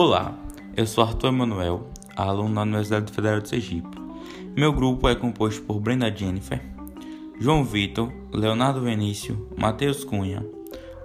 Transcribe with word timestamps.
Olá, 0.00 0.32
eu 0.76 0.86
sou 0.86 1.02
Arthur 1.02 1.26
Emanuel, 1.26 1.88
aluno 2.14 2.54
da 2.54 2.62
Universidade 2.62 3.12
Federal 3.12 3.40
de 3.40 3.48
Sergipe. 3.48 3.98
Meu 4.56 4.72
grupo 4.72 5.08
é 5.08 5.16
composto 5.16 5.60
por 5.62 5.80
Brenda 5.80 6.08
Jennifer, 6.08 6.62
João 7.40 7.64
Vitor, 7.64 8.08
Leonardo 8.32 8.80
Venício, 8.80 9.48
Matheus 9.58 10.04
Cunha, 10.04 10.46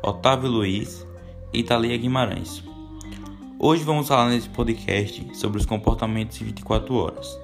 Otávio 0.04 0.48
Luiz 0.48 1.08
e 1.52 1.64
Thalia 1.64 1.98
Guimarães. 1.98 2.64
Hoje 3.58 3.84
vamos 3.84 4.08
falar 4.08 4.30
nesse 4.30 4.50
podcast 4.50 5.28
sobre 5.34 5.60
os 5.60 5.66
comportamentos 5.66 6.40
em 6.40 6.46
24 6.46 6.94
horas. 6.94 7.40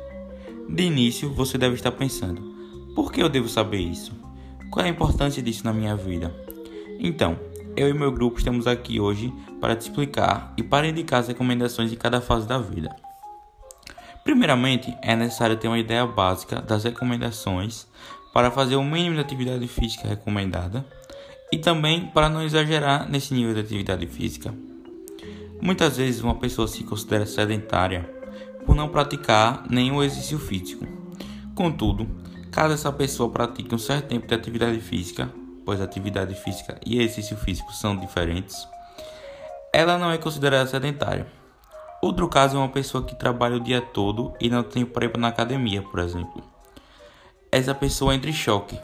De 0.70 0.84
início, 0.84 1.34
você 1.34 1.57
deve 1.57 1.73
estar 1.73 1.93
pensando: 1.93 2.43
por 2.93 3.11
que 3.11 3.23
eu 3.23 3.27
devo 3.27 3.50
saber 3.50 3.79
isso? 3.79 4.11
Qual 4.70 4.86
é 4.86 4.89
a 4.89 4.91
importância 4.91 5.41
disso 5.41 5.66
na 5.66 5.73
minha 5.73 5.95
vida? 5.95 6.31
Então, 7.00 7.39
eu 7.79 7.88
e 7.88 7.93
meu 7.93 8.11
grupo 8.11 8.38
estamos 8.38 8.68
aqui 8.68 9.00
hoje 9.00 9.33
para 9.61 9.74
te 9.74 9.83
explicar 9.83 10.54
e 10.57 10.61
para 10.61 10.86
indicar 10.86 11.21
as 11.21 11.29
recomendações 11.29 11.89
de 11.89 11.96
cada 11.96 12.20
fase 12.20 12.46
da 12.46 12.57
vida. 12.57 12.93
Primeiramente, 14.21 14.93
é 15.01 15.15
necessário 15.15 15.56
ter 15.56 15.70
uma 15.70 15.79
ideia 15.79 16.06
básica 16.06 16.61
das 16.61 16.84
recomendações 16.84 17.87
para 18.34 18.51
fazer 18.51 18.75
o 18.75 18.84
mínimo 18.84 19.15
de 19.15 19.21
atividade 19.21 19.65
física 19.65 20.10
recomendada 20.10 20.86
e 21.54 21.57
também 21.57 22.07
para 22.07 22.28
não 22.28 22.43
exagerar 22.43 23.10
nesse 23.10 23.34
nível 23.34 23.54
de 23.54 23.61
atividade 23.61 24.06
física. 24.07 24.54
Muitas 25.61 25.96
vezes 25.96 26.21
uma 26.21 26.36
pessoa 26.36 26.68
se 26.68 26.84
considera 26.84 27.25
sedentária 27.25 28.09
por 28.65 28.75
não 28.75 28.89
praticar 28.89 29.64
nenhum 29.70 30.04
exercício 30.04 30.37
físico. 30.37 30.86
Contudo, 31.56 32.06
caso 32.52 32.73
essa 32.73 32.92
pessoa 32.92 33.30
pratique 33.30 33.73
um 33.73 33.80
certo 33.80 34.08
tempo 34.09 34.28
de 34.28 34.36
atividade 34.36 34.81
física, 34.81 35.34
pois 35.69 35.81
atividade 35.81 36.33
física 36.33 36.80
e 36.83 37.00
exercício 37.00 37.38
físico 37.38 37.72
são 37.72 37.95
diferentes, 37.95 38.67
ela 39.72 40.00
não 40.00 40.09
é 40.09 40.17
considerada 40.17 40.67
sedentária. 40.67 41.28
Outro 42.02 42.28
caso 42.28 42.58
é 42.58 42.59
uma 42.59 42.70
pessoa 42.70 43.06
que 43.06 43.14
trabalha 43.14 43.58
o 43.58 43.59
dia 43.59 43.80
todo 43.80 44.34
e 44.42 44.50
não 44.50 44.64
tem 44.64 44.84
tempo 44.84 45.20
na 45.20 45.28
academia, 45.28 45.84
por 45.84 46.00
exemplo. 46.00 46.44
Essa 47.52 47.75
pessoa 47.75 48.16
entra 48.16 48.31
em 48.31 48.34
choque. 48.34 48.80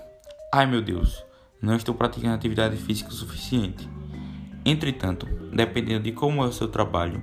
Ai 0.53 0.67
meu 0.67 0.79
Deus, 0.79 1.25
não 1.59 1.75
estou 1.75 1.95
praticando 1.95 2.35
atividade 2.35 2.77
física 2.77 3.09
o 3.09 3.13
suficiente. 3.13 3.89
Entretanto, 4.63 5.25
dependendo 5.51 6.03
de 6.03 6.11
como 6.11 6.43
é 6.43 6.45
o 6.45 6.53
seu 6.53 6.67
trabalho, 6.67 7.19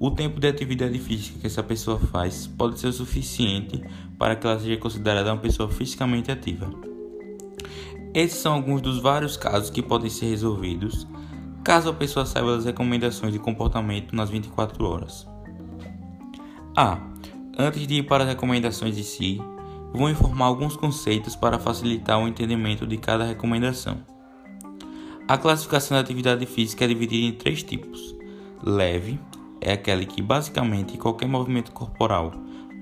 o 0.00 0.10
tempo 0.12 0.40
de 0.40 0.48
atividade 0.48 0.98
física 0.98 1.40
que 1.40 1.46
essa 1.46 1.62
pessoa 1.62 2.00
faz 2.00 2.46
pode 2.46 2.80
ser 2.80 2.86
o 2.86 2.92
suficiente 2.94 3.84
para 4.18 4.34
que 4.34 4.46
ela 4.46 4.58
seja 4.58 4.78
considerada 4.78 5.30
uma 5.30 5.42
pessoa 5.42 5.70
fisicamente 5.70 6.32
ativa. 6.32 6.93
Esses 8.14 8.38
são 8.38 8.54
alguns 8.54 8.80
dos 8.80 9.00
vários 9.00 9.36
casos 9.36 9.70
que 9.70 9.82
podem 9.82 10.08
ser 10.08 10.26
resolvidos 10.26 11.04
caso 11.64 11.88
a 11.88 11.92
pessoa 11.94 12.24
saiba 12.24 12.54
das 12.54 12.64
recomendações 12.64 13.32
de 13.32 13.40
comportamento 13.40 14.14
nas 14.14 14.30
24 14.30 14.84
horas. 14.84 15.26
Ah, 16.76 17.00
antes 17.58 17.86
de 17.86 17.94
ir 17.94 18.02
para 18.04 18.22
as 18.22 18.28
recomendações 18.28 18.94
de 18.94 19.02
si, 19.02 19.40
vou 19.92 20.08
informar 20.08 20.44
alguns 20.44 20.76
conceitos 20.76 21.34
para 21.34 21.58
facilitar 21.58 22.22
o 22.22 22.28
entendimento 22.28 22.86
de 22.86 22.98
cada 22.98 23.24
recomendação. 23.24 23.96
A 25.26 25.36
classificação 25.36 25.96
da 25.96 26.02
atividade 26.02 26.46
física 26.46 26.84
é 26.84 26.88
dividida 26.88 27.26
em 27.26 27.32
três 27.32 27.64
tipos: 27.64 28.14
leve, 28.62 29.18
é 29.60 29.72
aquele 29.72 30.06
que 30.06 30.22
basicamente 30.22 30.98
qualquer 30.98 31.26
movimento 31.26 31.72
corporal 31.72 32.32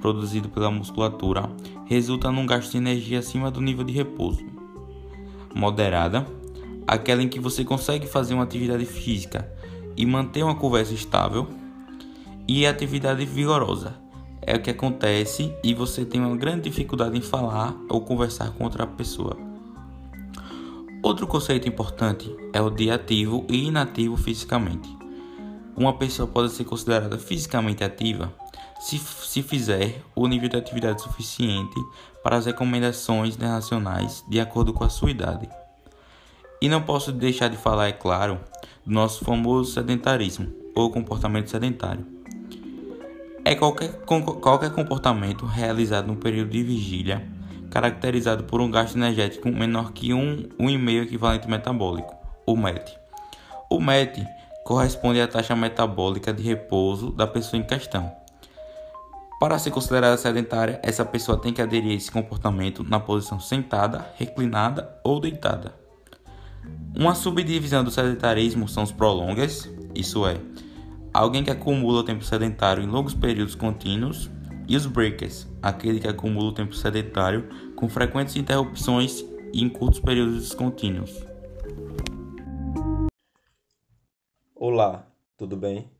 produzido 0.00 0.48
pela 0.48 0.70
musculatura 0.70 1.48
resulta 1.86 2.30
num 2.30 2.44
gasto 2.44 2.72
de 2.72 2.78
energia 2.78 3.20
acima 3.20 3.50
do 3.50 3.60
nível 3.60 3.84
de 3.84 3.92
repouso 3.92 4.52
moderada, 5.55 6.27
aquela 6.86 7.22
em 7.22 7.28
que 7.28 7.41
você 7.41 7.64
consegue 7.64 8.06
fazer 8.06 8.34
uma 8.34 8.45
atividade 8.45 8.84
física 8.84 9.50
e 9.97 10.06
manter 10.06 10.42
uma 10.42 10.55
conversa 10.55 10.94
estável, 10.94 11.48
e 12.48 12.67
atividade 12.67 13.25
vigorosa 13.25 13.94
é 14.43 14.56
o 14.56 14.60
que 14.60 14.71
acontece 14.71 15.54
e 15.62 15.72
você 15.72 16.04
tem 16.04 16.21
uma 16.21 16.37
grande 16.37 16.62
dificuldade 16.62 17.16
em 17.16 17.21
falar 17.21 17.75
ou 17.88 18.00
conversar 18.00 18.50
com 18.50 18.65
outra 18.65 18.87
pessoa. 18.87 19.37
Outro 21.03 21.27
conceito 21.27 21.69
importante 21.69 22.34
é 22.53 22.60
o 22.60 22.71
de 22.71 22.91
ativo 22.91 23.47
e 23.48 23.66
inativo 23.66 24.16
fisicamente. 24.16 24.88
Uma 25.77 25.97
pessoa 25.97 26.28
pode 26.28 26.53
ser 26.53 26.65
considerada 26.65 27.19
fisicamente 27.19 27.82
ativa 27.82 28.32
se, 28.81 28.98
se 28.98 29.43
fizer 29.43 30.03
o 30.15 30.27
nível 30.27 30.48
de 30.48 30.56
atividade 30.56 31.03
suficiente 31.03 31.81
para 32.22 32.37
as 32.37 32.47
recomendações 32.47 33.34
internacionais 33.34 34.25
de 34.28 34.41
acordo 34.41 34.72
com 34.72 34.84
a 34.84 34.88
sua 34.88 35.10
idade. 35.10 35.49
E 36.60 36.69
não 36.69 36.83
posso 36.83 37.10
deixar 37.10 37.49
de 37.49 37.56
falar, 37.56 37.88
é 37.88 37.93
claro, 37.93 38.38
do 38.87 38.93
nosso 38.93 39.25
famoso 39.25 39.72
sedentarismo 39.72 40.53
ou 40.75 40.91
comportamento 40.91 41.50
sedentário. 41.50 42.06
É 43.44 43.55
qualquer, 43.55 43.93
qualquer 44.41 44.71
comportamento 44.71 45.44
realizado 45.44 46.06
no 46.06 46.16
período 46.16 46.50
de 46.50 46.62
vigília 46.62 47.27
caracterizado 47.72 48.44
por 48.44 48.60
um 48.60 48.71
gasto 48.71 48.97
energético 48.97 49.49
menor 49.49 49.93
que 49.93 50.12
um, 50.12 50.47
um 50.59 50.78
meio 50.78 51.04
equivalente 51.04 51.49
metabólico, 51.49 52.15
o 52.47 52.54
MET. 52.54 52.97
O 53.71 53.81
MET 53.81 54.22
corresponde 54.62 55.21
à 55.22 55.27
taxa 55.27 55.56
metabólica 55.56 56.34
de 56.34 56.43
repouso 56.43 57.10
da 57.10 57.27
pessoa 57.27 57.59
em 57.59 57.65
questão. 57.65 58.22
Para 59.42 59.58
ser 59.58 59.72
considerada 59.72 60.16
sedentária, 60.16 60.78
essa 60.84 61.04
pessoa 61.04 61.36
tem 61.36 61.53
que 61.53 61.60
aderir 61.60 61.91
a 61.91 61.94
esse 61.94 62.12
comportamento 62.12 62.84
na 62.84 63.00
posição 63.00 63.41
sentada, 63.41 64.06
reclinada 64.14 64.97
ou 65.03 65.19
deitada. 65.19 65.75
Uma 66.97 67.12
subdivisão 67.12 67.82
do 67.82 67.91
sedentarismo 67.91 68.69
são 68.69 68.84
os 68.84 68.92
prolongas, 68.92 69.69
isso 69.97 70.25
é, 70.28 70.36
alguém 71.12 71.42
que 71.42 71.50
acumula 71.50 72.03
o 72.03 72.04
tempo 72.04 72.22
sedentário 72.22 72.84
em 72.84 72.86
longos 72.86 73.14
períodos 73.14 73.56
contínuos, 73.56 74.30
e 74.69 74.76
os 74.76 74.86
breakers, 74.86 75.48
aquele 75.60 75.98
que 75.98 76.06
acumula 76.06 76.50
o 76.50 76.54
tempo 76.54 76.72
sedentário 76.72 77.48
com 77.74 77.88
frequentes 77.88 78.36
interrupções 78.36 79.24
e 79.53 79.60
em 79.60 79.69
curtos 79.69 79.98
períodos 79.98 80.38
descontínuos. 80.38 81.26
Olá, 84.54 85.04
tudo 85.36 85.56
bem? 85.56 85.91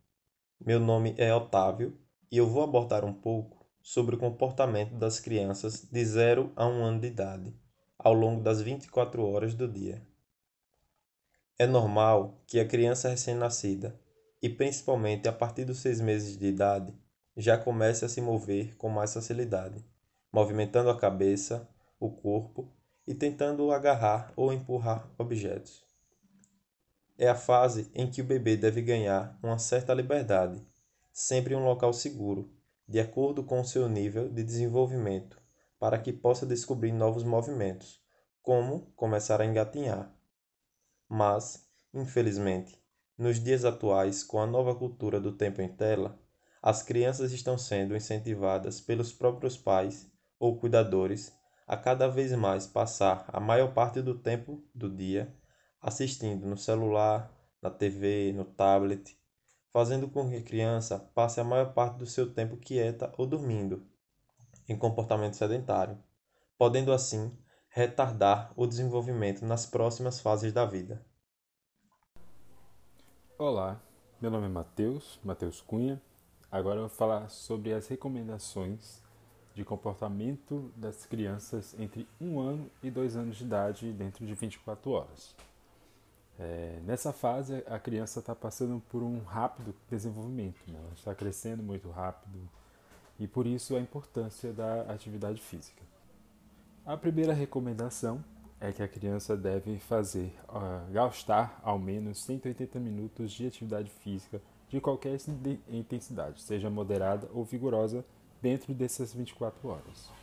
Meu 0.64 0.78
nome 0.78 1.12
é 1.19 1.34
Otávio 1.34 2.00
e 2.32 2.38
eu 2.38 2.48
vou 2.48 2.65
abordar 2.65 3.04
um 3.04 3.12
pouco 3.12 3.62
sobre 3.82 4.15
o 4.15 4.19
comportamento 4.19 4.94
das 4.94 5.20
crianças 5.20 5.82
de 5.82 6.03
0 6.03 6.50
a 6.56 6.66
1 6.66 6.82
ano 6.82 7.00
de 7.00 7.09
idade 7.09 7.54
ao 7.98 8.15
longo 8.15 8.43
das 8.43 8.62
24 8.62 9.22
horas 9.22 9.54
do 9.54 9.69
dia. 9.69 10.03
É 11.59 11.66
normal 11.66 12.42
que 12.47 12.59
a 12.59 12.66
criança 12.66 13.10
recém-nascida, 13.10 14.00
e 14.41 14.48
principalmente 14.48 15.28
a 15.28 15.32
partir 15.32 15.66
dos 15.66 15.81
seis 15.81 16.00
meses 16.00 16.38
de 16.38 16.47
idade, 16.47 16.94
já 17.37 17.59
comece 17.59 18.04
a 18.04 18.09
se 18.09 18.22
mover 18.22 18.76
com 18.76 18.88
mais 18.88 19.12
facilidade, 19.12 19.84
movimentando 20.32 20.88
a 20.88 20.98
cabeça, 20.98 21.69
o 22.00 22.10
corpo 22.10 22.72
e 23.06 23.15
tentando 23.15 23.71
agarrar 23.71 24.32
ou 24.34 24.54
empurrar 24.54 25.06
objetos. 25.19 25.84
É 27.19 27.28
a 27.28 27.34
fase 27.34 27.91
em 27.94 28.10
que 28.10 28.22
o 28.22 28.25
bebê 28.25 28.56
deve 28.56 28.81
ganhar 28.81 29.38
uma 29.42 29.59
certa 29.59 29.92
liberdade 29.92 30.72
sempre 31.12 31.55
em 31.55 31.56
um 31.56 31.65
local 31.65 31.93
seguro, 31.93 32.53
de 32.89 32.99
acordo 32.99 33.45
com 33.45 33.61
o 33.61 33.65
seu 33.65 33.89
nível 33.89 34.28
de 34.28 34.43
desenvolvimento, 34.43 35.41
para 35.78 35.99
que 35.99 36.12
possa 36.12 36.47
descobrir 36.47 36.93
novos 36.93 37.23
movimentos, 37.23 38.00
como 38.41 38.93
começar 38.97 39.41
a 39.41 39.45
engatinhar. 39.45 40.15
Mas, 41.09 41.69
infelizmente, 41.93 42.83
nos 43.17 43.39
dias 43.39 43.65
atuais, 43.65 44.25
com 44.25 44.41
a 44.41 44.47
nova 44.47 44.75
cultura 44.75 45.21
do 45.21 45.33
tempo 45.33 45.61
em 45.61 45.69
tela, 45.69 46.19
as 46.62 46.83
crianças 46.83 47.33
estão 47.33 47.59
sendo 47.59 47.97
incentivadas 47.97 48.81
pelos 48.81 49.12
próprios 49.12 49.56
pais 49.56 50.11
ou 50.39 50.59
cuidadores 50.59 51.33
a 51.67 51.77
cada 51.77 52.09
vez 52.09 52.33
mais 52.33 52.67
passar 52.67 53.25
a 53.28 53.41
maior 53.41 53.75
parte 53.75 54.01
do 54.01 54.19
tempo 54.19 54.65
do 54.75 54.89
dia 54.89 55.34
assistindo 55.81 56.47
no 56.47 56.57
celular, 56.57 57.36
na 57.60 57.69
TV, 57.69 58.33
no 58.33 58.45
tablet 58.45 59.16
fazendo 59.72 60.09
com 60.09 60.28
que 60.28 60.36
a 60.36 60.42
criança 60.42 60.98
passe 61.15 61.41
a 61.41 61.45
maior 61.45 61.72
parte 61.72 61.97
do 61.97 62.07
seu 62.07 62.33
tempo 62.33 62.59
quieta 62.59 63.13
ou 63.16 63.27
dormindo, 63.27 63.83
em 64.69 64.77
comportamento 64.77 65.34
sedentário, 65.34 65.98
podendo 66.59 66.92
assim 66.92 67.36
retardar 67.71 68.53
o 68.54 68.66
desenvolvimento 68.66 69.47
nas 69.47 69.65
próximas 69.65 70.21
fases 70.21 70.53
da 70.53 70.66
vida. 70.66 71.03
Olá, 73.39 73.80
meu 74.21 74.30
nome 74.30 74.45
é 74.45 74.51
Matheus, 74.51 75.19
Matheus 75.24 75.63
Cunha. 75.63 76.01
Agora 76.51 76.77
eu 76.77 76.89
vou 76.89 76.97
falar 76.97 77.30
sobre 77.30 77.72
as 77.72 77.89
recomendações 77.89 79.03
de 79.54 79.65
comportamento 79.65 80.71
das 80.77 81.07
crianças 81.07 81.74
entre 81.78 82.07
1 82.21 82.41
ano 82.41 82.71
e 82.83 82.91
2 82.91 83.16
anos 83.16 83.39
de 83.39 83.45
idade 83.45 83.91
dentro 83.92 84.27
de 84.27 84.34
24 84.34 84.91
horas. 84.91 85.34
É, 86.39 86.81
nessa 86.84 87.13
fase, 87.13 87.63
a 87.67 87.79
criança 87.79 88.21
está 88.21 88.34
passando 88.34 88.83
por 88.89 89.03
um 89.03 89.21
rápido 89.21 89.75
desenvolvimento, 89.91 90.61
né? 90.69 90.79
ela 90.79 90.93
está 90.95 91.15
crescendo 91.15 91.63
muito 91.63 91.91
rápido 91.91 92.39
e 93.19 93.27
por 93.27 93.47
isso 93.47 93.77
a 93.77 93.81
importância 93.81 94.53
da 94.53 94.83
atividade 94.83 95.41
física. 95.41 95.83
A 96.84 96.97
primeira 96.97 97.33
recomendação 97.33 98.25
é 98.61 98.73
que 98.73 98.83
a 98.83 98.89
criança 98.89 99.37
deve 99.37 99.79
fazer, 99.79 100.34
uh, 100.49 100.91
gastar 100.93 101.61
ao 101.63 101.79
menos 101.79 102.23
180 102.25 102.79
minutos 102.81 103.33
de 103.33 103.47
atividade 103.47 103.91
física 103.91 104.41
de 104.69 104.81
qualquer 104.81 105.19
intensidade, 105.69 106.41
seja 106.41 106.71
moderada 106.71 107.29
ou 107.33 107.45
vigorosa, 107.45 108.05
dentro 108.41 108.73
dessas 108.73 109.13
24 109.13 109.69
horas. 109.69 110.22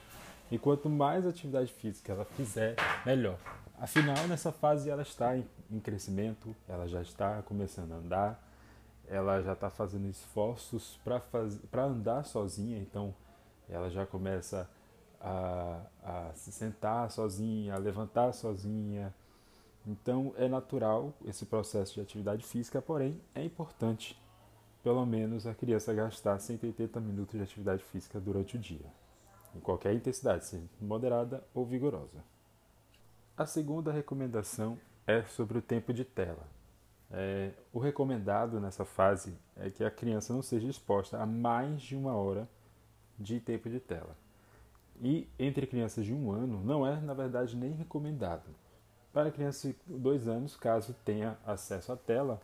E 0.51 0.57
quanto 0.57 0.89
mais 0.89 1.25
atividade 1.25 1.71
física 1.71 2.11
ela 2.11 2.25
fizer, 2.25 2.75
melhor. 3.05 3.37
Afinal, 3.77 4.27
nessa 4.27 4.51
fase 4.51 4.89
ela 4.89 5.03
está 5.03 5.37
em 5.37 5.79
crescimento, 5.79 6.55
ela 6.67 6.87
já 6.87 7.01
está 7.01 7.41
começando 7.43 7.93
a 7.93 7.95
andar, 7.95 8.49
ela 9.07 9.41
já 9.41 9.53
está 9.53 9.69
fazendo 9.69 10.07
esforços 10.07 10.99
para 11.03 11.83
andar 11.83 12.25
sozinha, 12.25 12.77
então 12.77 13.13
ela 13.67 13.89
já 13.89 14.05
começa 14.05 14.69
a, 15.19 15.81
a 16.03 16.31
se 16.33 16.51
sentar 16.51 17.09
sozinha, 17.11 17.75
a 17.75 17.77
levantar 17.77 18.33
sozinha. 18.33 19.13
Então 19.85 20.33
é 20.37 20.47
natural 20.47 21.13
esse 21.25 21.45
processo 21.45 21.95
de 21.95 22.01
atividade 22.01 22.43
física, 22.43 22.81
porém 22.81 23.19
é 23.33 23.43
importante 23.43 24.19
pelo 24.83 25.05
menos 25.05 25.45
a 25.45 25.53
criança 25.53 25.93
gastar 25.93 26.39
180 26.39 26.99
minutos 27.01 27.35
de 27.35 27.43
atividade 27.43 27.83
física 27.83 28.19
durante 28.19 28.55
o 28.55 28.59
dia, 28.59 28.85
em 29.55 29.59
qualquer 29.59 29.93
intensidade, 29.93 30.45
seja 30.45 30.63
moderada 30.79 31.43
ou 31.53 31.65
vigorosa. 31.65 32.23
A 33.37 33.45
segunda 33.45 33.91
recomendação 33.91 34.77
é 35.07 35.23
sobre 35.23 35.57
o 35.57 35.61
tempo 35.61 35.93
de 35.93 36.03
tela. 36.03 36.45
É, 37.11 37.51
o 37.73 37.79
recomendado 37.79 38.59
nessa 38.59 38.85
fase 38.85 39.33
é 39.55 39.69
que 39.69 39.83
a 39.83 39.89
criança 39.89 40.33
não 40.33 40.41
seja 40.41 40.67
exposta 40.67 41.17
a 41.17 41.25
mais 41.25 41.81
de 41.81 41.95
uma 41.95 42.15
hora 42.15 42.47
de 43.17 43.39
tempo 43.39 43.69
de 43.69 43.79
tela. 43.79 44.15
E 45.01 45.27
entre 45.39 45.65
crianças 45.65 46.05
de 46.05 46.13
um 46.13 46.31
ano, 46.31 46.61
não 46.63 46.85
é, 46.85 46.99
na 46.99 47.13
verdade, 47.13 47.55
nem 47.55 47.71
recomendado. 47.71 48.53
Para 49.11 49.31
crianças 49.31 49.73
de 49.73 49.97
dois 49.97 50.27
anos, 50.27 50.55
caso 50.55 50.93
tenha 51.03 51.37
acesso 51.45 51.91
à 51.91 51.97
tela, 51.97 52.39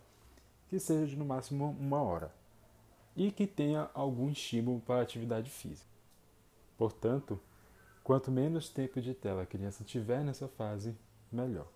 que 0.69 0.79
seja 0.79 1.05
de 1.05 1.15
no 1.15 1.25
máximo 1.25 1.75
uma 1.79 2.01
hora 2.01 2.31
e 3.15 3.31
que 3.31 3.47
tenha 3.47 3.89
algum 3.93 4.29
estímulo 4.29 4.81
para 4.81 4.95
a 4.95 5.01
atividade 5.01 5.49
física. 5.49 5.94
Portanto, 6.77 7.39
quanto 8.03 8.31
menos 8.31 8.69
tempo 8.69 9.01
de 9.01 9.13
tela 9.13 9.43
a 9.43 9.45
criança 9.45 9.83
tiver 9.83 10.23
nessa 10.23 10.47
fase, 10.47 10.95
melhor. 11.31 11.67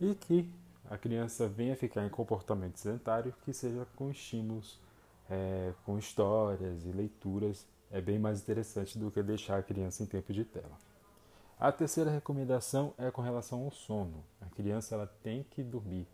E 0.00 0.14
que 0.14 0.50
a 0.90 0.96
criança 0.96 1.48
venha 1.48 1.76
ficar 1.76 2.04
em 2.06 2.08
comportamento 2.08 2.76
sedentário, 2.76 3.34
que 3.44 3.52
seja 3.52 3.86
com 3.96 4.10
estímulos, 4.10 4.80
é, 5.28 5.72
com 5.84 5.98
histórias 5.98 6.84
e 6.84 6.88
leituras, 6.90 7.66
é 7.90 8.00
bem 8.00 8.18
mais 8.18 8.40
interessante 8.40 8.98
do 8.98 9.10
que 9.10 9.22
deixar 9.22 9.58
a 9.58 9.62
criança 9.62 10.02
em 10.02 10.06
tempo 10.06 10.32
de 10.32 10.44
tela. 10.44 10.76
A 11.58 11.72
terceira 11.72 12.10
recomendação 12.10 12.94
é 12.96 13.10
com 13.10 13.20
relação 13.20 13.64
ao 13.64 13.70
sono. 13.70 14.24
A 14.40 14.46
criança 14.46 14.94
ela 14.94 15.06
tem 15.22 15.44
que 15.50 15.62
dormir 15.62 16.06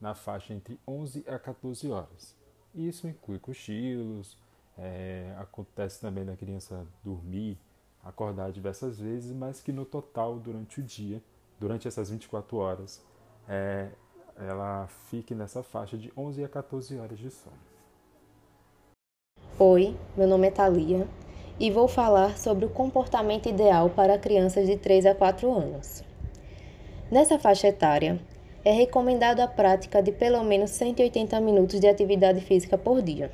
na 0.00 0.14
faixa 0.14 0.52
entre 0.52 0.78
11 0.86 1.24
a 1.28 1.38
14 1.38 1.88
horas. 1.90 2.34
Isso 2.74 3.06
inclui 3.06 3.38
cochilos, 3.38 4.36
é, 4.78 5.34
acontece 5.38 6.00
também 6.00 6.24
da 6.24 6.36
criança 6.36 6.86
dormir, 7.02 7.58
acordar 8.02 8.52
diversas 8.52 8.98
vezes, 8.98 9.32
mas 9.32 9.60
que 9.60 9.72
no 9.72 9.84
total, 9.84 10.38
durante 10.38 10.80
o 10.80 10.82
dia, 10.82 11.22
durante 11.58 11.88
essas 11.88 12.10
24 12.10 12.56
horas, 12.56 13.02
é, 13.48 13.88
ela 14.36 14.86
fique 15.10 15.34
nessa 15.34 15.62
faixa 15.62 15.98
de 15.98 16.12
11 16.16 16.44
a 16.44 16.48
14 16.48 16.96
horas 16.98 17.18
de 17.18 17.30
sono. 17.30 17.56
Oi, 19.58 19.96
meu 20.16 20.28
nome 20.28 20.46
é 20.46 20.50
Thalia 20.52 21.08
e 21.58 21.70
vou 21.70 21.88
falar 21.88 22.38
sobre 22.38 22.64
o 22.64 22.70
comportamento 22.70 23.48
ideal 23.48 23.90
para 23.90 24.16
crianças 24.16 24.68
de 24.68 24.76
3 24.76 25.06
a 25.06 25.14
4 25.14 25.52
anos. 25.52 26.04
Nessa 27.10 27.38
faixa 27.38 27.66
etária, 27.66 28.20
é 28.64 28.70
recomendado 28.70 29.40
a 29.40 29.48
prática 29.48 30.00
de 30.00 30.12
pelo 30.12 30.44
menos 30.44 30.70
180 30.70 31.40
minutos 31.40 31.80
de 31.80 31.88
atividade 31.88 32.40
física 32.40 32.78
por 32.78 33.02
dia, 33.02 33.32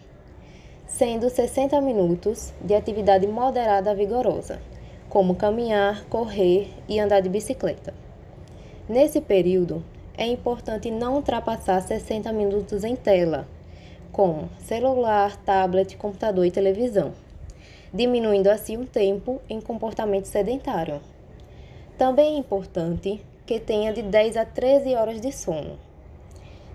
sendo 0.96 1.28
60 1.28 1.80
minutos 1.80 2.52
de 2.60 2.72
atividade 2.72 3.26
moderada 3.26 3.90
a 3.90 3.94
vigorosa, 3.94 4.60
como 5.08 5.34
caminhar, 5.34 6.04
correr 6.04 6.70
e 6.88 7.00
andar 7.00 7.20
de 7.20 7.28
bicicleta. 7.28 7.92
Nesse 8.88 9.20
período, 9.20 9.82
é 10.16 10.24
importante 10.24 10.92
não 10.92 11.16
ultrapassar 11.16 11.80
60 11.82 12.32
minutos 12.32 12.84
em 12.84 12.94
tela, 12.94 13.48
como 14.12 14.48
celular, 14.60 15.36
tablet, 15.38 15.96
computador 15.96 16.46
e 16.46 16.52
televisão, 16.52 17.12
diminuindo 17.92 18.46
assim 18.46 18.76
o 18.76 18.86
tempo 18.86 19.40
em 19.50 19.60
comportamento 19.60 20.26
sedentário. 20.26 21.00
Também 21.98 22.36
é 22.36 22.38
importante 22.38 23.20
que 23.44 23.58
tenha 23.58 23.92
de 23.92 24.02
10 24.02 24.36
a 24.36 24.44
13 24.44 24.94
horas 24.94 25.20
de 25.20 25.32
sono. 25.32 25.76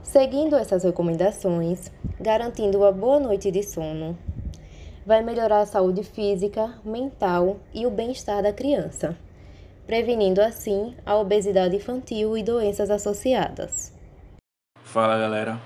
Seguindo 0.04 0.58
essas 0.58 0.84
recomendações, 0.84 1.90
garantindo 2.20 2.80
uma 2.80 2.92
boa 2.92 3.20
noite 3.20 3.50
de 3.50 3.64
sono, 3.64 4.18
vai 5.06 5.24
melhorar 5.24 5.62
a 5.62 5.66
saúde 5.66 6.04
física, 6.04 6.78
mental 6.84 7.60
e 7.74 7.86
o 7.86 7.92
bem-estar 7.92 8.44
da 8.44 8.52
criança, 8.52 9.18
prevenindo 9.88 10.42
assim 10.42 10.96
a 11.06 11.16
obesidade 11.16 11.76
infantil 11.76 12.38
e 12.38 12.44
doenças 12.44 12.90
associadas. 12.90 13.94
Fala 14.84 15.18
galera, 15.18 15.60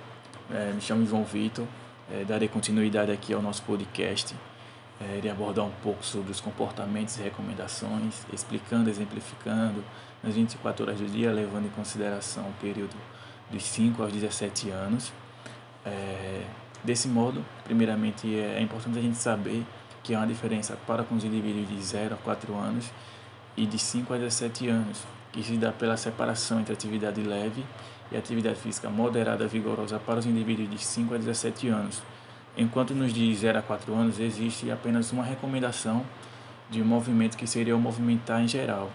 é, 0.53 0.71
me 0.71 0.81
chamo 0.81 1.05
João 1.05 1.23
Vitor, 1.23 1.65
é, 2.11 2.23
darei 2.23 2.47
continuidade 2.47 3.11
aqui 3.11 3.33
ao 3.33 3.41
nosso 3.41 3.63
podcast. 3.63 4.35
É, 5.01 5.17
irei 5.17 5.31
abordar 5.31 5.65
um 5.65 5.71
pouco 5.81 6.05
sobre 6.05 6.31
os 6.31 6.39
comportamentos 6.39 7.17
e 7.17 7.21
recomendações, 7.23 8.25
explicando, 8.31 8.89
exemplificando 8.89 9.83
nas 10.21 10.35
24 10.35 10.85
horas 10.85 10.99
do 10.99 11.07
dia, 11.07 11.31
levando 11.31 11.65
em 11.65 11.71
consideração 11.71 12.43
o 12.43 12.53
período 12.61 12.95
dos 13.49 13.63
5 13.63 14.03
aos 14.03 14.13
17 14.13 14.69
anos. 14.69 15.11
É, 15.85 16.43
desse 16.83 17.07
modo, 17.07 17.43
primeiramente, 17.63 18.33
é, 18.35 18.57
é 18.57 18.61
importante 18.61 18.97
a 18.97 19.01
gente 19.01 19.17
saber 19.17 19.65
que 20.01 20.13
há 20.13 20.19
uma 20.19 20.27
diferença 20.27 20.77
para 20.85 21.03
com 21.03 21.15
os 21.15 21.23
indivíduos 21.23 21.67
de 21.67 21.81
0 21.81 22.15
a 22.15 22.17
4 22.17 22.55
anos 22.55 22.91
e 23.55 23.65
de 23.65 23.77
5 23.77 24.13
a 24.13 24.17
17 24.17 24.67
anos, 24.67 25.03
que 25.31 25.43
se 25.43 25.57
dá 25.57 25.71
pela 25.71 25.95
separação 25.95 26.59
entre 26.59 26.73
atividade 26.73 27.21
leve 27.21 27.63
e 28.11 28.17
atividade 28.17 28.59
física 28.59 28.89
moderada 28.89 29.47
vigorosa 29.47 29.99
para 29.99 30.19
os 30.19 30.25
indivíduos 30.25 30.69
de 30.69 30.77
5 30.77 31.13
a 31.13 31.17
17 31.17 31.69
anos, 31.69 32.01
enquanto 32.57 32.93
nos 32.93 33.13
de 33.13 33.33
0 33.33 33.59
a 33.59 33.61
4 33.61 33.93
anos 33.93 34.19
existe 34.19 34.69
apenas 34.69 35.11
uma 35.11 35.23
recomendação 35.23 36.05
de 36.69 36.81
um 36.81 36.85
movimento 36.85 37.37
que 37.37 37.47
seria 37.47 37.75
o 37.75 37.79
movimentar 37.79 38.41
em 38.41 38.47
geral, 38.47 38.89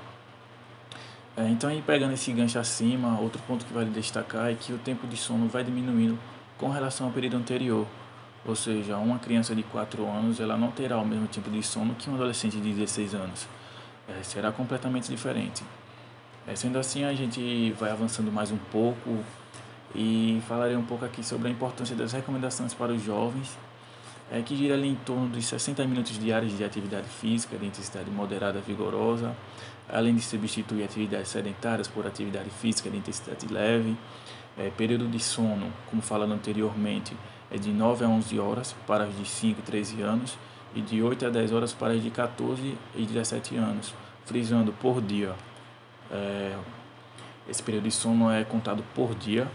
é, 1.39 1.49
então, 1.51 1.71
aí 1.71 1.81
pegando 1.81 2.15
esse 2.15 2.33
gancho 2.33 2.59
acima, 2.59 3.17
outro 3.21 3.41
ponto 3.47 3.65
que 3.65 3.73
vale 3.73 3.91
destacar 3.91 4.51
é 4.51 4.55
que 4.55 4.73
o 4.73 4.79
tempo 4.79 5.07
de 5.07 5.17
sono 5.17 5.47
vai 5.47 5.63
diminuindo 5.63 6.19
com 6.59 6.69
relação 6.69 7.07
ao 7.07 7.13
período 7.13 7.37
anterior. 7.37 7.87
Ou 8.45 8.55
seja, 8.55 8.97
uma 8.97 9.19
criança 9.19 9.55
de 9.55 9.63
4 9.63 10.07
anos 10.07 10.41
ela 10.41 10.57
não 10.57 10.71
terá 10.71 10.99
o 10.99 11.07
mesmo 11.07 11.27
tipo 11.27 11.51
de 11.51 11.63
sono 11.63 11.95
que 11.95 12.11
um 12.11 12.15
adolescente 12.15 12.57
de 12.59 12.73
16 12.73 13.15
anos. 13.15 13.47
É, 14.09 14.23
será 14.23 14.51
completamente 14.51 15.09
diferente. 15.09 15.63
É, 16.47 16.57
sendo 16.57 16.79
assim, 16.79 17.05
a 17.05 17.13
gente 17.13 17.73
vai 17.79 17.91
avançando 17.91 18.33
mais 18.33 18.51
um 18.51 18.57
pouco 18.57 19.23
e 19.95 20.43
falarei 20.49 20.77
um 20.77 20.85
pouco 20.85 21.05
aqui 21.05 21.23
sobre 21.23 21.49
a 21.49 21.51
importância 21.51 21.95
das 21.95 22.13
recomendações 22.13 22.73
para 22.73 22.93
os 22.93 23.03
jovens, 23.03 23.59
é, 24.31 24.41
que 24.41 24.57
gira 24.57 24.75
ali 24.75 24.89
em 24.89 24.95
torno 24.95 25.29
dos 25.29 25.45
60 25.47 25.85
minutos 25.87 26.19
diários 26.19 26.57
de 26.57 26.65
atividade 26.65 27.09
física 27.09 27.57
de 27.57 27.67
intensidade 27.67 28.11
moderada 28.11 28.61
vigorosa, 28.61 29.35
além 29.89 30.15
de 30.15 30.23
substituir 30.23 30.85
atividades 30.85 31.29
sedentárias 31.29 31.89
por 31.89 32.07
atividade 32.07 32.49
física 32.49 32.89
de 32.89 32.97
intensidade 32.97 33.47
leve. 33.47 33.97
É, 34.59 34.71
período 34.71 35.07
de 35.07 35.21
sono, 35.21 35.73
como 35.89 36.03
falado 36.03 36.33
anteriormente, 36.33 37.17
é 37.51 37.57
de 37.57 37.71
9 37.71 38.05
a 38.05 38.09
11 38.09 38.39
horas 38.39 38.77
para 38.87 39.07
os 39.07 39.17
de 39.17 39.25
5 39.25 39.61
e 39.61 39.63
13 39.63 40.03
anos 40.03 40.37
e 40.75 40.81
de 40.81 41.03
8 41.03 41.27
a 41.27 41.31
10 41.31 41.53
horas 41.53 41.73
para 41.73 41.95
os 41.95 42.03
de 42.03 42.11
14 42.11 42.77
e 42.97 43.07
17 43.07 43.57
anos, 43.57 43.95
frisando 44.27 44.73
por 44.73 45.01
dia. 45.01 45.35
É, 46.11 46.57
esse 47.49 47.63
período 47.63 47.85
de 47.85 47.93
sono 47.93 48.31
é 48.31 48.45
contado 48.45 48.85
por 48.95 49.15
dia, 49.15 49.47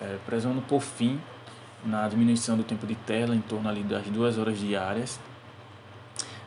é, 0.00 0.16
prezando 0.24 0.62
por 0.62 0.80
fim 0.80 1.20
na 1.84 2.08
diminuição 2.08 2.56
do 2.56 2.62
tempo 2.62 2.86
de 2.86 2.94
tela 2.94 3.34
em 3.34 3.40
torno 3.40 3.68
ali 3.68 3.82
das 3.82 4.06
2 4.06 4.38
horas 4.38 4.58
diárias 4.58 5.20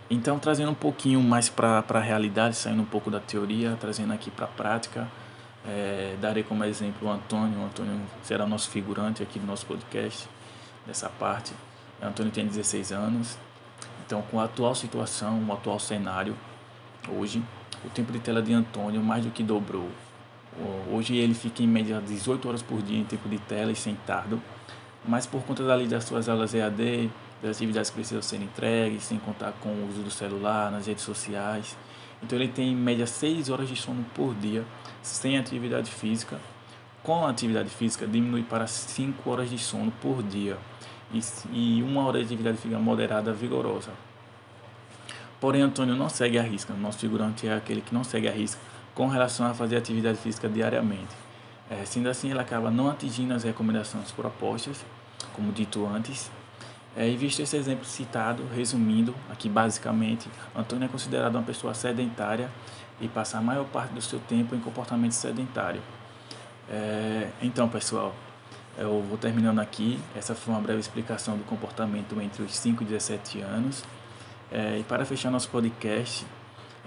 então, 0.09 0.39
trazendo 0.39 0.71
um 0.71 0.75
pouquinho 0.75 1.21
mais 1.21 1.49
para 1.49 1.83
a 1.87 1.99
realidade, 1.99 2.55
saindo 2.55 2.81
um 2.81 2.85
pouco 2.85 3.11
da 3.11 3.19
teoria, 3.19 3.77
trazendo 3.79 4.11
aqui 4.11 4.31
para 4.31 4.45
a 4.45 4.47
prática, 4.47 5.07
é, 5.67 6.15
darei 6.21 6.43
como 6.43 6.63
exemplo 6.63 7.07
o 7.07 7.11
Antônio. 7.11 7.59
O 7.59 7.65
Antônio 7.65 7.99
será 8.23 8.45
nosso 8.45 8.69
figurante 8.69 9.21
aqui 9.23 9.39
do 9.39 9.45
nosso 9.45 9.65
podcast, 9.65 10.27
dessa 10.85 11.09
parte. 11.09 11.53
O 12.01 12.05
Antônio 12.05 12.31
tem 12.31 12.45
16 12.45 12.91
anos. 12.91 13.37
Então, 14.05 14.21
com 14.23 14.39
a 14.39 14.45
atual 14.45 14.73
situação, 14.73 15.43
o 15.47 15.53
atual 15.53 15.79
cenário, 15.79 16.35
hoje, 17.07 17.43
o 17.85 17.89
tempo 17.89 18.11
de 18.11 18.19
tela 18.19 18.41
de 18.41 18.53
Antônio 18.53 19.01
mais 19.01 19.23
do 19.23 19.31
que 19.31 19.43
dobrou. 19.43 19.89
Hoje 20.91 21.15
ele 21.15 21.33
fica 21.33 21.63
em 21.63 21.67
média 21.67 22.01
18 22.01 22.47
horas 22.47 22.61
por 22.61 22.81
dia 22.81 22.97
em 22.97 23.05
tempo 23.05 23.29
de 23.29 23.37
tela 23.37 23.71
e 23.71 23.75
sentado, 23.75 24.41
mas 25.07 25.25
por 25.25 25.41
conta 25.43 25.63
dali 25.63 25.87
das 25.87 26.03
suas 26.03 26.27
aulas 26.27 26.53
EAD, 26.53 27.09
das 27.41 27.55
atividades 27.55 27.89
que 27.89 27.95
precisam 27.95 28.21
ser 28.21 28.41
entregues, 28.41 29.03
sem 29.03 29.17
contar 29.19 29.53
com 29.61 29.69
o 29.69 29.87
uso 29.87 30.01
do 30.01 30.11
celular, 30.11 30.71
nas 30.71 30.87
redes 30.87 31.03
sociais. 31.03 31.77
Então 32.21 32.37
ele 32.37 32.47
tem 32.47 32.71
em 32.71 32.75
média 32.75 33.07
6 33.07 33.49
horas 33.49 33.69
de 33.69 33.75
sono 33.75 34.05
por 34.13 34.35
dia, 34.35 34.65
sem 35.01 35.37
atividade 35.37 35.89
física. 35.89 36.39
Com 37.01 37.25
a 37.25 37.29
atividade 37.29 37.69
física 37.69 38.05
diminui 38.05 38.43
para 38.43 38.67
5 38.67 39.29
horas 39.29 39.49
de 39.49 39.57
sono 39.57 39.91
por 40.01 40.21
dia. 40.23 40.57
e 41.51 41.81
uma 41.81 42.05
hora 42.05 42.19
de 42.19 42.25
atividade 42.25 42.57
física 42.57 42.79
moderada 42.79 43.33
vigorosa. 43.33 43.91
Porém, 45.39 45.61
Antônio 45.61 45.95
não 45.95 46.09
segue 46.09 46.37
a 46.37 46.43
risca. 46.43 46.73
Nosso 46.73 46.99
figurante 46.99 47.47
é 47.47 47.55
aquele 47.55 47.81
que 47.81 47.93
não 47.93 48.03
segue 48.03 48.27
a 48.27 48.31
risca 48.31 48.59
com 48.93 49.07
relação 49.07 49.45
a 49.45 49.53
fazer 49.53 49.77
atividade 49.77 50.17
física 50.17 50.49
diariamente. 50.49 51.15
É, 51.69 51.85
sendo 51.85 52.09
assim, 52.09 52.29
ele 52.29 52.39
acaba 52.39 52.69
não 52.69 52.89
atingindo 52.89 53.33
as 53.33 53.43
recomendações 53.43 54.11
propostas, 54.11 54.83
como 55.33 55.51
dito 55.51 55.85
antes. 55.87 56.29
É, 56.95 57.07
e 57.07 57.15
visto 57.15 57.41
esse 57.41 57.55
exemplo 57.55 57.85
citado, 57.85 58.43
resumindo 58.55 59.13
aqui 59.29 59.47
basicamente, 59.47 60.27
Antônio 60.55 60.85
é 60.85 60.87
considerado 60.87 61.35
uma 61.35 61.43
pessoa 61.43 61.73
sedentária 61.73 62.49
e 62.99 63.07
passa 63.07 63.37
a 63.37 63.41
maior 63.41 63.65
parte 63.65 63.93
do 63.93 64.01
seu 64.01 64.19
tempo 64.19 64.55
em 64.55 64.59
comportamento 64.59 65.13
sedentário. 65.13 65.81
É, 66.69 67.29
então, 67.41 67.69
pessoal, 67.69 68.13
eu 68.77 69.01
vou 69.01 69.17
terminando 69.17 69.59
aqui. 69.59 69.99
Essa 70.15 70.35
foi 70.35 70.53
uma 70.53 70.61
breve 70.61 70.79
explicação 70.79 71.37
do 71.37 71.43
comportamento 71.43 72.19
entre 72.21 72.43
os 72.43 72.55
5 72.55 72.83
e 72.83 72.85
17 72.85 73.41
anos. 73.41 73.83
É, 74.51 74.77
e 74.79 74.83
para 74.83 75.05
fechar 75.05 75.29
nosso 75.29 75.49
podcast, 75.49 76.25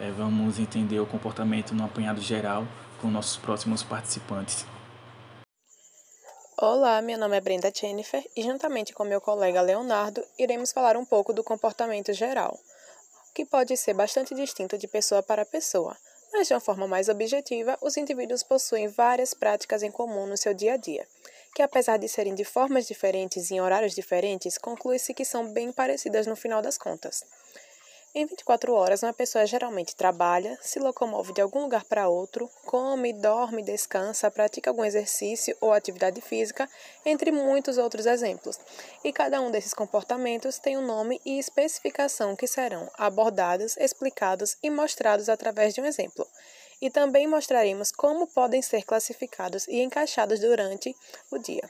é, 0.00 0.10
vamos 0.10 0.58
entender 0.58 0.98
o 1.00 1.06
comportamento 1.06 1.74
no 1.74 1.84
apanhado 1.84 2.20
geral 2.20 2.66
com 3.00 3.10
nossos 3.10 3.36
próximos 3.36 3.82
participantes. 3.82 4.66
Olá, 6.64 7.02
meu 7.02 7.18
nome 7.18 7.36
é 7.36 7.40
Brenda 7.40 7.72
Jennifer 7.74 8.24
e, 8.36 8.42
juntamente 8.44 8.92
com 8.92 9.02
meu 9.02 9.20
colega 9.20 9.60
Leonardo, 9.60 10.24
iremos 10.38 10.70
falar 10.70 10.96
um 10.96 11.04
pouco 11.04 11.32
do 11.32 11.42
comportamento 11.42 12.12
geral, 12.12 12.56
que 13.34 13.44
pode 13.44 13.76
ser 13.76 13.94
bastante 13.94 14.32
distinto 14.32 14.78
de 14.78 14.86
pessoa 14.86 15.24
para 15.24 15.44
pessoa, 15.44 15.96
mas 16.32 16.46
de 16.46 16.54
uma 16.54 16.60
forma 16.60 16.86
mais 16.86 17.08
objetiva, 17.08 17.76
os 17.82 17.96
indivíduos 17.96 18.44
possuem 18.44 18.86
várias 18.86 19.34
práticas 19.34 19.82
em 19.82 19.90
comum 19.90 20.24
no 20.24 20.36
seu 20.36 20.54
dia 20.54 20.74
a 20.74 20.76
dia, 20.76 21.04
que, 21.52 21.62
apesar 21.62 21.96
de 21.96 22.08
serem 22.08 22.32
de 22.32 22.44
formas 22.44 22.86
diferentes 22.86 23.50
e 23.50 23.54
em 23.56 23.60
horários 23.60 23.92
diferentes, 23.92 24.56
conclui-se 24.56 25.12
que 25.12 25.24
são 25.24 25.52
bem 25.52 25.72
parecidas 25.72 26.28
no 26.28 26.36
final 26.36 26.62
das 26.62 26.78
contas. 26.78 27.24
Em 28.14 28.26
24 28.26 28.74
horas, 28.74 29.02
uma 29.02 29.14
pessoa 29.14 29.46
geralmente 29.46 29.96
trabalha, 29.96 30.58
se 30.60 30.78
locomove 30.78 31.32
de 31.32 31.40
algum 31.40 31.62
lugar 31.62 31.82
para 31.82 32.10
outro, 32.10 32.46
come, 32.66 33.10
dorme, 33.10 33.62
descansa, 33.62 34.30
pratica 34.30 34.68
algum 34.68 34.84
exercício 34.84 35.56
ou 35.62 35.72
atividade 35.72 36.20
física, 36.20 36.68
entre 37.06 37.32
muitos 37.32 37.78
outros 37.78 38.04
exemplos. 38.04 38.60
E 39.02 39.14
cada 39.14 39.40
um 39.40 39.50
desses 39.50 39.72
comportamentos 39.72 40.58
tem 40.58 40.76
um 40.76 40.84
nome 40.84 41.22
e 41.24 41.38
especificação 41.38 42.36
que 42.36 42.46
serão 42.46 42.86
abordados, 42.98 43.78
explicados 43.78 44.58
e 44.62 44.68
mostrados 44.68 45.30
através 45.30 45.72
de 45.72 45.80
um 45.80 45.86
exemplo. 45.86 46.26
E 46.82 46.90
também 46.90 47.26
mostraremos 47.26 47.90
como 47.90 48.26
podem 48.26 48.60
ser 48.60 48.82
classificados 48.82 49.66
e 49.68 49.80
encaixados 49.80 50.38
durante 50.38 50.94
o 51.30 51.38
dia. 51.38 51.66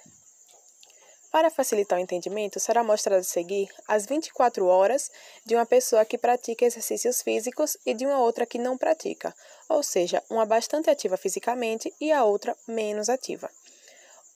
Para 1.32 1.50
facilitar 1.50 1.98
o 1.98 2.02
entendimento, 2.02 2.60
será 2.60 2.84
mostrado 2.84 3.20
a 3.20 3.24
seguir 3.24 3.70
as 3.88 4.04
24 4.04 4.66
horas 4.66 5.10
de 5.46 5.54
uma 5.54 5.64
pessoa 5.64 6.04
que 6.04 6.18
pratica 6.18 6.66
exercícios 6.66 7.22
físicos 7.22 7.74
e 7.86 7.94
de 7.94 8.04
uma 8.04 8.18
outra 8.18 8.44
que 8.44 8.58
não 8.58 8.76
pratica, 8.76 9.34
ou 9.66 9.82
seja, 9.82 10.22
uma 10.28 10.44
bastante 10.44 10.90
ativa 10.90 11.16
fisicamente 11.16 11.90
e 11.98 12.12
a 12.12 12.22
outra 12.22 12.54
menos 12.68 13.08
ativa. 13.08 13.50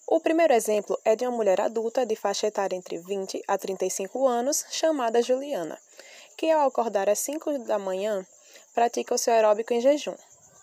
O 0.06 0.20
primeiro 0.20 0.54
exemplo 0.54 0.98
é 1.04 1.14
de 1.14 1.26
uma 1.26 1.36
mulher 1.36 1.60
adulta 1.60 2.06
de 2.06 2.16
faixa 2.16 2.46
etária 2.46 2.74
entre 2.74 2.96
20 2.96 3.42
a 3.46 3.58
35 3.58 4.26
anos, 4.26 4.64
chamada 4.70 5.20
Juliana, 5.20 5.78
que 6.34 6.50
ao 6.50 6.66
acordar 6.66 7.10
às 7.10 7.18
5 7.18 7.58
da 7.58 7.78
manhã 7.78 8.26
pratica 8.74 9.14
o 9.14 9.18
seu 9.18 9.34
aeróbico 9.34 9.74
em 9.74 9.82
jejum, 9.82 10.14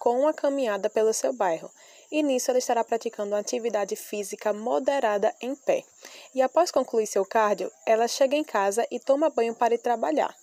com 0.04 0.20
uma 0.20 0.34
caminhada 0.34 0.90
pelo 0.90 1.14
seu 1.14 1.32
bairro, 1.32 1.72
e 2.12 2.22
nisso 2.22 2.52
ela 2.52 2.60
estará 2.60 2.84
praticando 2.84 3.32
uma 3.32 3.40
atividade 3.40 3.96
física 3.96 4.52
moderada 4.52 5.34
em 5.40 5.56
pé. 5.56 5.86
E 6.36 6.42
após 6.42 6.72
concluir 6.72 7.08
seu 7.08 7.26
cardio, 7.26 7.72
ela 7.86 8.06
chega 8.06 8.36
em 8.36 8.44
casa 8.44 8.86
e 8.92 9.00
toma 9.00 9.30
banho 9.30 9.56
para 9.56 9.76
ir 9.76 9.78
trabalhar, 9.78 10.36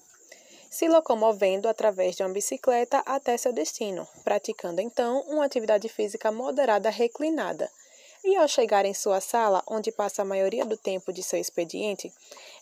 se 0.70 0.88
locomovendo 0.88 1.68
através 1.68 2.16
de 2.16 2.22
uma 2.22 2.32
bicicleta 2.32 3.02
até 3.04 3.36
seu 3.36 3.52
destino, 3.52 4.08
praticando 4.24 4.80
então 4.80 5.20
uma 5.28 5.44
atividade 5.44 5.90
física 5.90 6.32
moderada 6.32 6.88
reclinada. 6.88 7.70
E 8.24 8.36
ao 8.36 8.48
chegar 8.48 8.86
em 8.86 8.94
sua 8.94 9.20
sala, 9.20 9.62
onde 9.66 9.92
passa 9.92 10.22
a 10.22 10.24
maioria 10.24 10.64
do 10.64 10.76
tempo 10.78 11.12
de 11.12 11.22
seu 11.22 11.38
expediente, 11.38 12.10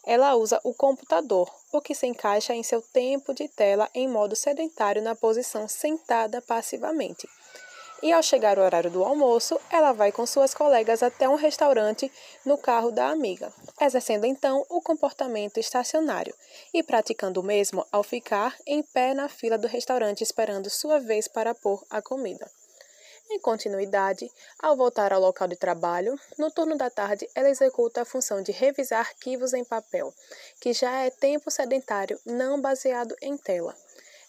ela 0.07 0.35
usa 0.35 0.61
o 0.65 0.75
computador, 0.75 1.51
o 1.73 1.81
que 1.81 1.95
se 1.95 2.07
encaixa 2.07 2.55
em 2.55 2.63
seu 2.63 2.81
tempo 2.81 3.35
de 3.35 3.49
tela 3.49 3.89
em 3.95 4.09
modo 4.09 4.35
sedentário 4.35 5.03
na 5.03 5.15
posição 5.15 5.69
sentada 5.69 6.41
passivamente 6.43 7.29
e 8.03 8.13
ao 8.13 8.23
chegar 8.23 8.59
o 8.59 8.63
horário 8.63 8.91
do 8.91 9.03
almoço, 9.03 9.61
ela 9.71 9.93
vai 9.93 10.13
com 10.13 10.25
suas 10.27 10.55
colegas 10.55 11.03
até 11.03 11.29
um 11.29 11.35
restaurante 11.35 12.11
no 12.45 12.57
carro 12.57 12.91
da 12.91 13.09
amiga, 13.09 13.53
exercendo 13.81 14.25
então 14.25 14.65
o 14.69 14.81
comportamento 14.81 15.59
estacionário 15.59 16.35
e 16.73 16.83
praticando 16.83 17.41
o 17.41 17.45
mesmo 17.45 17.85
ao 17.91 18.03
ficar 18.03 18.57
em 18.67 18.83
pé 18.83 19.15
na 19.15 19.29
fila 19.29 19.59
do 19.59 19.67
restaurante 19.67 20.23
esperando 20.23 20.71
sua 20.71 21.01
vez 21.01 21.27
para 21.27 21.55
pôr 21.55 21.85
a 21.91 22.01
comida. 22.01 22.49
Em 23.31 23.39
continuidade, 23.39 24.31
ao 24.59 24.75
voltar 24.75 25.13
ao 25.13 25.21
local 25.21 25.47
de 25.49 25.57
trabalho, 25.57 26.19
no 26.39 26.51
turno 26.51 26.79
da 26.79 26.89
tarde 26.89 27.29
ela 27.35 27.51
executa 27.51 28.01
a 28.01 28.05
função 28.05 28.43
de 28.43 28.53
revisar 28.53 29.01
arquivos 29.01 29.53
em 29.53 29.65
papel, 29.65 30.15
que 30.59 30.73
já 30.73 31.05
é 31.05 31.11
tempo 31.11 31.51
sedentário 31.51 32.19
não 32.25 32.59
baseado 32.59 33.15
em 33.21 33.37
tela 33.37 33.77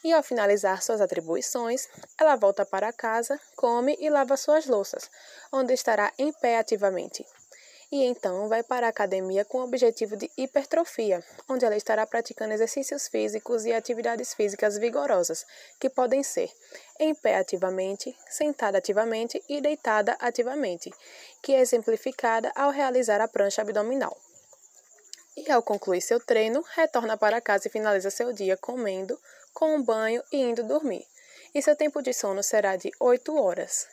e, 0.04 0.14
ao 0.14 0.24
finalizar 0.24 0.82
suas 0.82 1.02
atribuições, 1.02 1.88
ela 2.20 2.36
volta 2.36 2.66
para 2.66 2.94
casa, 2.94 3.40
come 3.56 3.98
e 4.00 4.10
lava 4.10 4.36
suas 4.38 4.66
louças, 4.66 5.10
onde 5.52 5.74
estará 5.74 6.12
em 6.18 6.32
pé 6.32 6.58
ativamente. 6.58 7.26
E 7.92 8.04
então 8.04 8.48
vai 8.48 8.62
para 8.62 8.86
a 8.86 8.90
academia 8.92 9.44
com 9.44 9.58
o 9.58 9.64
objetivo 9.64 10.16
de 10.16 10.30
hipertrofia, 10.38 11.24
onde 11.48 11.66
ela 11.66 11.76
estará 11.76 12.06
praticando 12.06 12.54
exercícios 12.54 13.08
físicos 13.08 13.66
e 13.66 13.74
atividades 13.74 14.32
físicas 14.36 14.78
vigorosas, 14.78 15.44
que 15.80 15.90
podem 15.90 16.22
ser 16.22 16.52
em 17.00 17.16
pé 17.16 17.38
ativamente, 17.38 18.16
sentada 18.30 18.78
ativamente 18.78 19.44
e 19.50 19.60
deitada 19.60 20.16
ativamente, 20.20 20.94
que 21.42 21.56
é 21.56 21.62
exemplificada 21.62 22.52
ao 22.56 22.70
realizar 22.70 23.22
a 23.22 23.28
prancha 23.28 23.64
abdominal. 23.64 24.16
E 25.36 25.52
ao 25.52 25.64
concluir 25.64 26.02
seu 26.02 26.20
treino, 26.20 26.64
retorna 26.76 27.18
para 27.18 27.42
casa 27.42 27.68
e 27.68 27.72
finaliza 27.72 28.12
seu 28.12 28.32
dia 28.32 28.56
comendo, 28.56 29.20
com 29.52 29.76
um 29.76 29.82
banho 29.82 30.22
e 30.32 30.38
indo 30.38 30.62
dormir. 30.62 31.08
E 31.56 31.62
seu 31.62 31.76
tempo 31.76 32.04
de 32.04 32.14
sono 32.14 32.44
será 32.44 32.76
de 32.76 32.92
8 33.00 33.36
horas. 33.36 33.88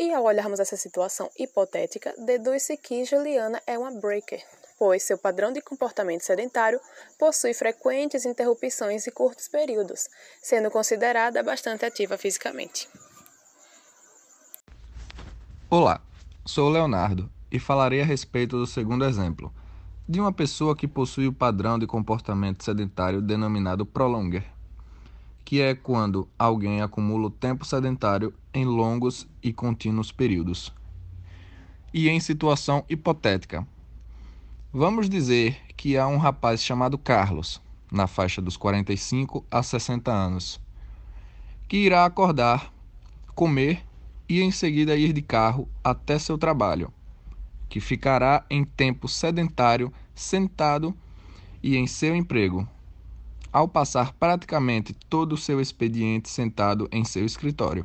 E 0.00 0.14
ao 0.14 0.22
olharmos 0.22 0.60
essa 0.60 0.76
situação 0.76 1.28
hipotética, 1.36 2.14
deduz-se 2.24 2.76
que 2.76 3.04
Juliana 3.04 3.60
é 3.66 3.76
uma 3.76 3.90
breaker, 3.90 4.40
pois 4.78 5.02
seu 5.02 5.18
padrão 5.18 5.52
de 5.52 5.60
comportamento 5.60 6.22
sedentário 6.22 6.78
possui 7.18 7.52
frequentes 7.52 8.24
interrupções 8.24 9.08
e 9.08 9.10
curtos 9.10 9.48
períodos, 9.48 10.08
sendo 10.40 10.70
considerada 10.70 11.42
bastante 11.42 11.84
ativa 11.84 12.16
fisicamente. 12.16 12.88
Olá, 15.68 16.00
sou 16.46 16.70
Leonardo 16.70 17.28
e 17.50 17.58
falarei 17.58 18.00
a 18.00 18.04
respeito 18.04 18.56
do 18.56 18.68
segundo 18.68 19.04
exemplo, 19.04 19.52
de 20.08 20.20
uma 20.20 20.32
pessoa 20.32 20.76
que 20.76 20.86
possui 20.86 21.26
o 21.26 21.32
padrão 21.32 21.76
de 21.76 21.88
comportamento 21.88 22.62
sedentário 22.62 23.20
denominado 23.20 23.84
prolonger 23.84 24.44
que 25.48 25.62
é 25.62 25.74
quando 25.74 26.28
alguém 26.38 26.82
acumula 26.82 27.28
o 27.28 27.30
tempo 27.30 27.64
sedentário 27.64 28.34
em 28.52 28.66
longos 28.66 29.26
e 29.42 29.50
contínuos 29.50 30.12
períodos. 30.12 30.74
E 31.90 32.06
em 32.06 32.20
situação 32.20 32.84
hipotética, 32.86 33.66
vamos 34.70 35.08
dizer 35.08 35.56
que 35.74 35.96
há 35.96 36.06
um 36.06 36.18
rapaz 36.18 36.62
chamado 36.62 36.98
Carlos, 36.98 37.62
na 37.90 38.06
faixa 38.06 38.42
dos 38.42 38.58
45 38.58 39.42
a 39.50 39.62
60 39.62 40.12
anos, 40.12 40.60
que 41.66 41.78
irá 41.78 42.04
acordar, 42.04 42.70
comer 43.34 43.82
e 44.28 44.42
em 44.42 44.50
seguida 44.50 44.96
ir 44.96 45.14
de 45.14 45.22
carro 45.22 45.66
até 45.82 46.18
seu 46.18 46.36
trabalho, 46.36 46.92
que 47.70 47.80
ficará 47.80 48.44
em 48.50 48.66
tempo 48.66 49.08
sedentário 49.08 49.90
sentado 50.14 50.94
e 51.62 51.74
em 51.74 51.86
seu 51.86 52.14
emprego 52.14 52.68
ao 53.58 53.66
passar 53.66 54.12
praticamente 54.12 54.94
todo 54.94 55.32
o 55.32 55.36
seu 55.36 55.60
expediente 55.60 56.28
sentado 56.28 56.88
em 56.92 57.04
seu 57.04 57.24
escritório. 57.24 57.84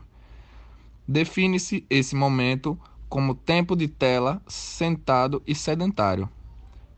Define-se 1.07 1.83
esse 1.89 2.15
momento 2.15 2.79
como 3.09 3.33
tempo 3.33 3.75
de 3.75 3.87
tela 3.87 4.39
sentado 4.47 5.41
e 5.47 5.55
sedentário. 5.55 6.29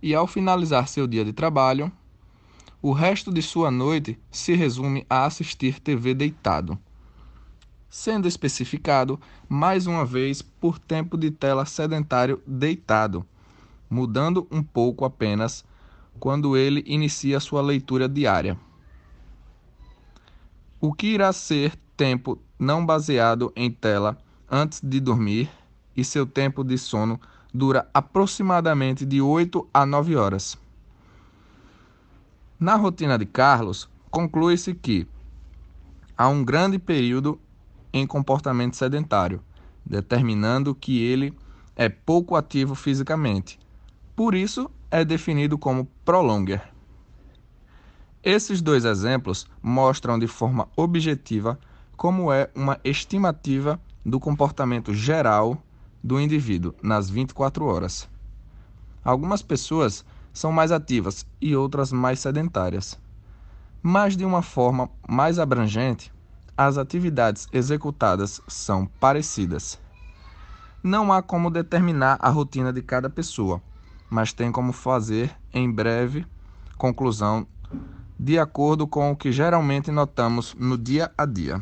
E 0.01 0.13
ao 0.13 0.27
finalizar 0.27 0.89
seu 0.89 1.07
dia 1.07 1.23
de 1.23 1.31
trabalho, 1.31 1.89
o 2.81 2.91
resto 2.91 3.33
de 3.33 3.41
sua 3.41 3.71
noite 3.71 4.19
se 4.29 4.53
resume 4.53 5.05
a 5.09 5.23
assistir 5.23 5.79
TV 5.79 6.13
deitado, 6.13 6.77
sendo 7.89 8.27
especificado 8.27 9.17
mais 9.47 9.87
uma 9.87 10.05
vez 10.05 10.41
por 10.41 10.79
tempo 10.79 11.17
de 11.17 11.31
tela 11.31 11.65
sedentário 11.65 12.43
deitado, 12.45 13.25
mudando 13.89 14.45
um 14.51 14.61
pouco 14.61 15.05
apenas 15.05 15.63
quando 16.19 16.55
ele 16.55 16.83
inicia 16.85 17.39
sua 17.39 17.61
leitura 17.61 18.07
diária. 18.07 18.57
O 20.79 20.93
que 20.93 21.07
irá 21.07 21.31
ser 21.33 21.75
tempo 21.97 22.39
não 22.59 22.85
baseado 22.85 23.51
em 23.55 23.71
tela 23.71 24.17
antes 24.49 24.81
de 24.81 24.99
dormir 24.99 25.49
e 25.95 26.03
seu 26.03 26.25
tempo 26.25 26.63
de 26.63 26.77
sono 26.77 27.19
dura 27.53 27.89
aproximadamente 27.93 29.05
de 29.05 29.21
8 29.21 29.67
a 29.73 29.85
9 29.85 30.15
horas. 30.15 30.57
Na 32.59 32.75
rotina 32.75 33.17
de 33.17 33.25
Carlos, 33.25 33.89
conclui-se 34.09 34.73
que 34.73 35.07
há 36.17 36.27
um 36.27 36.43
grande 36.43 36.77
período 36.77 37.39
em 37.91 38.05
comportamento 38.05 38.75
sedentário, 38.75 39.41
determinando 39.85 40.75
que 40.75 41.01
ele 41.01 41.33
é 41.75 41.89
pouco 41.89 42.35
ativo 42.35 42.75
fisicamente. 42.75 43.59
Por 44.15 44.33
isso, 44.33 44.69
é 44.89 45.03
definido 45.03 45.57
como 45.57 45.87
prolonger. 46.03 46.61
Esses 48.23 48.61
dois 48.61 48.85
exemplos 48.85 49.45
mostram 49.61 50.17
de 50.17 50.27
forma 50.27 50.67
objetiva 50.75 51.59
como 51.95 52.31
é 52.31 52.49
uma 52.55 52.79
estimativa 52.83 53.79
do 54.05 54.19
comportamento 54.19 54.93
geral 54.93 55.61
do 56.03 56.19
indivíduo 56.19 56.73
nas 56.81 57.09
24 57.09 57.65
horas. 57.65 58.09
Algumas 59.03 59.41
pessoas 59.41 60.03
são 60.33 60.51
mais 60.51 60.71
ativas 60.71 61.25
e 61.39 61.55
outras 61.55 61.91
mais 61.91 62.19
sedentárias. 62.19 62.99
Mas, 63.81 64.17
de 64.17 64.25
uma 64.25 64.41
forma 64.41 64.89
mais 65.07 65.37
abrangente, 65.37 66.11
as 66.57 66.77
atividades 66.77 67.47
executadas 67.53 68.41
são 68.47 68.85
parecidas. 68.99 69.79
Não 70.81 71.11
há 71.13 71.21
como 71.21 71.51
determinar 71.51 72.17
a 72.19 72.29
rotina 72.29 72.73
de 72.73 72.81
cada 72.81 73.09
pessoa, 73.09 73.61
mas 74.09 74.33
tem 74.33 74.51
como 74.51 74.71
fazer, 74.71 75.35
em 75.53 75.71
breve, 75.71 76.25
conclusão, 76.77 77.47
de 78.17 78.39
acordo 78.39 78.87
com 78.87 79.11
o 79.11 79.15
que 79.15 79.31
geralmente 79.31 79.91
notamos 79.91 80.53
no 80.55 80.77
dia 80.77 81.11
a 81.17 81.25
dia. 81.25 81.61